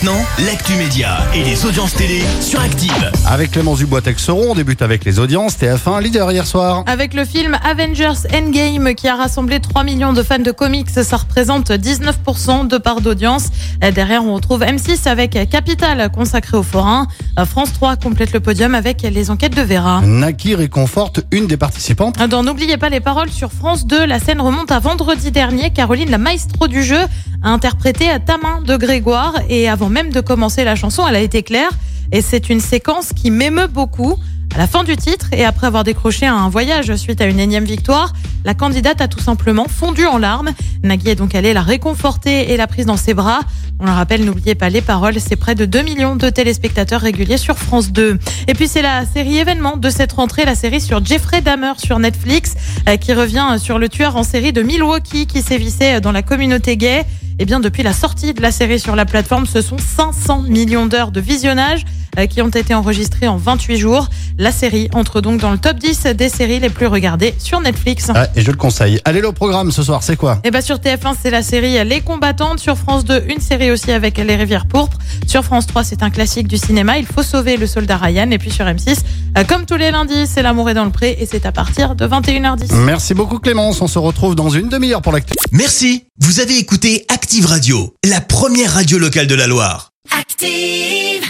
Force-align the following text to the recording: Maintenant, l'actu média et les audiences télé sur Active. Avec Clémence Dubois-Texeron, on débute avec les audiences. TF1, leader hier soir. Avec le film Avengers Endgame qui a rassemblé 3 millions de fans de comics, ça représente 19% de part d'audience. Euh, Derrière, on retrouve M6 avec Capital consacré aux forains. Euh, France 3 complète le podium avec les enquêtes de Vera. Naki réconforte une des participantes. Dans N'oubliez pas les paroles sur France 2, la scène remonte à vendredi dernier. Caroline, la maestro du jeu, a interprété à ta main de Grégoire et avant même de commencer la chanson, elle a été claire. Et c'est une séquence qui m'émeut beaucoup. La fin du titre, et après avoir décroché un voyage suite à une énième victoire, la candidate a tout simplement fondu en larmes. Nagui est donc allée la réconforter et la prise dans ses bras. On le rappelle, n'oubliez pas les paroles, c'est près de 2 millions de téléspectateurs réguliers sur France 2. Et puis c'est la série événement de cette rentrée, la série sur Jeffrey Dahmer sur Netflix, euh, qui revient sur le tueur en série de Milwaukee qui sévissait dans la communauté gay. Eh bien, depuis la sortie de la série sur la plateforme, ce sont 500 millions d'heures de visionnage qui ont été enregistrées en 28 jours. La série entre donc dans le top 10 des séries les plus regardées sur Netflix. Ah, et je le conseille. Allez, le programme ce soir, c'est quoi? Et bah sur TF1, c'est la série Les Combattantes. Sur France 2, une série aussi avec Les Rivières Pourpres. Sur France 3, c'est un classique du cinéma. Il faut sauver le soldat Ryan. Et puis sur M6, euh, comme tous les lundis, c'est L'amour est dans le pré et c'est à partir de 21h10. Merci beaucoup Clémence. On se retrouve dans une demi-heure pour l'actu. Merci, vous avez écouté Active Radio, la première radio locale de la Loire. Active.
Maintenant, 0.00 0.24
l'actu 0.46 0.74
média 0.74 1.26
et 1.34 1.42
les 1.42 1.66
audiences 1.66 1.92
télé 1.92 2.22
sur 2.40 2.60
Active. 2.60 3.10
Avec 3.26 3.50
Clémence 3.50 3.78
Dubois-Texeron, 3.78 4.50
on 4.50 4.54
débute 4.54 4.80
avec 4.80 5.04
les 5.04 5.18
audiences. 5.18 5.58
TF1, 5.58 6.00
leader 6.00 6.30
hier 6.30 6.46
soir. 6.46 6.84
Avec 6.86 7.14
le 7.14 7.24
film 7.24 7.58
Avengers 7.64 8.28
Endgame 8.32 8.94
qui 8.94 9.08
a 9.08 9.16
rassemblé 9.16 9.58
3 9.58 9.82
millions 9.82 10.12
de 10.12 10.22
fans 10.22 10.38
de 10.38 10.52
comics, 10.52 10.88
ça 10.88 11.16
représente 11.16 11.72
19% 11.72 12.68
de 12.68 12.78
part 12.78 13.00
d'audience. 13.00 13.48
Euh, 13.82 13.90
Derrière, 13.90 14.24
on 14.24 14.34
retrouve 14.34 14.60
M6 14.60 15.08
avec 15.08 15.36
Capital 15.50 16.12
consacré 16.12 16.56
aux 16.56 16.62
forains. 16.62 17.08
Euh, 17.36 17.44
France 17.44 17.72
3 17.72 17.96
complète 17.96 18.32
le 18.32 18.38
podium 18.38 18.76
avec 18.76 19.02
les 19.02 19.30
enquêtes 19.32 19.56
de 19.56 19.62
Vera. 19.62 20.00
Naki 20.02 20.54
réconforte 20.54 21.22
une 21.32 21.48
des 21.48 21.56
participantes. 21.56 22.18
Dans 22.28 22.44
N'oubliez 22.44 22.76
pas 22.76 22.88
les 22.88 23.00
paroles 23.00 23.30
sur 23.30 23.50
France 23.50 23.84
2, 23.84 24.06
la 24.06 24.20
scène 24.20 24.40
remonte 24.40 24.70
à 24.70 24.78
vendredi 24.78 25.32
dernier. 25.32 25.70
Caroline, 25.70 26.10
la 26.10 26.18
maestro 26.18 26.68
du 26.68 26.84
jeu, 26.84 27.00
a 27.42 27.50
interprété 27.50 28.08
à 28.08 28.18
ta 28.18 28.36
main 28.36 28.60
de 28.62 28.76
Grégoire 28.76 29.34
et 29.48 29.68
avant 29.68 29.87
même 29.88 30.10
de 30.10 30.20
commencer 30.20 30.64
la 30.64 30.76
chanson, 30.76 31.06
elle 31.06 31.16
a 31.16 31.20
été 31.20 31.42
claire. 31.42 31.70
Et 32.12 32.22
c'est 32.22 32.48
une 32.48 32.60
séquence 32.60 33.12
qui 33.12 33.30
m'émeut 33.30 33.66
beaucoup. 33.66 34.16
La 34.58 34.66
fin 34.66 34.82
du 34.82 34.96
titre, 34.96 35.28
et 35.30 35.44
après 35.44 35.68
avoir 35.68 35.84
décroché 35.84 36.26
un 36.26 36.48
voyage 36.48 36.92
suite 36.96 37.20
à 37.20 37.26
une 37.26 37.38
énième 37.38 37.64
victoire, 37.64 38.12
la 38.44 38.54
candidate 38.54 39.00
a 39.00 39.06
tout 39.06 39.20
simplement 39.20 39.66
fondu 39.68 40.04
en 40.04 40.18
larmes. 40.18 40.50
Nagui 40.82 41.10
est 41.10 41.14
donc 41.14 41.36
allée 41.36 41.52
la 41.52 41.62
réconforter 41.62 42.50
et 42.52 42.56
la 42.56 42.66
prise 42.66 42.84
dans 42.84 42.96
ses 42.96 43.14
bras. 43.14 43.38
On 43.78 43.86
le 43.86 43.92
rappelle, 43.92 44.24
n'oubliez 44.24 44.56
pas 44.56 44.68
les 44.68 44.80
paroles, 44.80 45.20
c'est 45.20 45.36
près 45.36 45.54
de 45.54 45.64
2 45.64 45.82
millions 45.82 46.16
de 46.16 46.28
téléspectateurs 46.28 47.00
réguliers 47.00 47.36
sur 47.36 47.56
France 47.56 47.92
2. 47.92 48.18
Et 48.48 48.54
puis 48.54 48.66
c'est 48.66 48.82
la 48.82 49.06
série 49.06 49.38
événement 49.38 49.76
de 49.76 49.90
cette 49.90 50.10
rentrée, 50.10 50.44
la 50.44 50.56
série 50.56 50.80
sur 50.80 51.04
Jeffrey 51.04 51.40
Dahmer 51.40 51.74
sur 51.76 52.00
Netflix, 52.00 52.56
euh, 52.88 52.96
qui 52.96 53.12
revient 53.14 53.58
sur 53.60 53.78
le 53.78 53.88
tueur 53.88 54.16
en 54.16 54.24
série 54.24 54.52
de 54.52 54.62
Milwaukee 54.62 55.28
qui 55.28 55.40
sévissait 55.40 56.00
dans 56.00 56.10
la 56.10 56.22
communauté 56.22 56.76
gay. 56.76 57.04
Eh 57.38 57.44
bien, 57.44 57.60
depuis 57.60 57.84
la 57.84 57.92
sortie 57.92 58.34
de 58.34 58.42
la 58.42 58.50
série 58.50 58.80
sur 58.80 58.96
la 58.96 59.04
plateforme, 59.04 59.46
ce 59.46 59.62
sont 59.62 59.78
500 59.78 60.42
millions 60.48 60.86
d'heures 60.86 61.12
de 61.12 61.20
visionnage 61.20 61.84
qui 62.30 62.42
ont 62.42 62.48
été 62.48 62.74
enregistrées 62.74 63.28
en 63.28 63.36
28 63.36 63.76
jours. 63.76 64.08
La 64.38 64.52
série 64.52 64.88
entre 64.92 65.20
donc 65.20 65.40
dans 65.40 65.50
le 65.50 65.58
top 65.58 65.78
10 65.78 66.06
des 66.16 66.28
séries 66.28 66.60
les 66.60 66.70
plus 66.70 66.86
regardées 66.86 67.34
sur 67.38 67.60
Netflix. 67.60 68.10
Ah, 68.14 68.26
et 68.34 68.42
je 68.42 68.50
le 68.50 68.56
conseille. 68.56 69.00
Allez, 69.04 69.20
le 69.20 69.32
programme 69.32 69.70
ce 69.70 69.82
soir, 69.82 70.02
c'est 70.02 70.16
quoi? 70.16 70.40
Et 70.44 70.50
bah 70.50 70.62
sur 70.62 70.76
TF1, 70.76 71.14
c'est 71.20 71.30
la 71.30 71.42
série 71.42 71.82
Les 71.84 72.00
Combattantes. 72.00 72.58
Sur 72.60 72.76
France 72.76 73.04
2, 73.04 73.24
une 73.28 73.40
série 73.40 73.70
aussi 73.70 73.92
avec 73.92 74.18
Les 74.18 74.36
Rivières 74.36 74.66
Pourpres. 74.66 74.98
Sur 75.26 75.44
France 75.44 75.66
3, 75.66 75.84
c'est 75.84 76.02
un 76.02 76.10
classique 76.10 76.48
du 76.48 76.56
cinéma. 76.56 76.98
Il 76.98 77.06
faut 77.06 77.22
sauver 77.22 77.56
le 77.56 77.66
soldat 77.66 77.96
Ryan. 77.96 78.30
Et 78.30 78.38
puis 78.38 78.50
sur 78.50 78.64
M6, 78.64 78.98
euh, 79.36 79.44
comme 79.44 79.66
tous 79.66 79.76
les 79.76 79.90
lundis, 79.90 80.26
c'est 80.26 80.42
L'amour 80.42 80.70
est 80.70 80.74
dans 80.74 80.84
le 80.84 80.90
pré 80.90 81.16
et 81.20 81.26
c'est 81.26 81.46
à 81.46 81.52
partir 81.52 81.94
de 81.94 82.06
21h10. 82.06 82.74
Merci 82.74 83.14
beaucoup 83.14 83.38
Clémence. 83.38 83.80
On 83.80 83.86
se 83.86 83.98
retrouve 83.98 84.34
dans 84.34 84.50
une 84.50 84.68
demi-heure 84.68 85.02
pour 85.02 85.12
l'actu. 85.12 85.34
Merci, 85.52 86.04
vous 86.20 86.40
avez 86.40 86.58
écouté 86.58 87.04
Active 87.08 87.46
Radio, 87.46 87.94
la 88.04 88.20
première 88.20 88.72
radio 88.74 88.98
locale 88.98 89.26
de 89.26 89.34
la 89.34 89.46
Loire. 89.46 89.90
Active. 90.18 91.27